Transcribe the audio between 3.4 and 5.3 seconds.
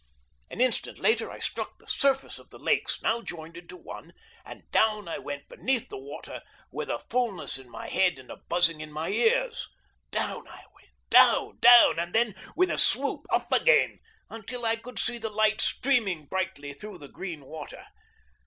into one, and down I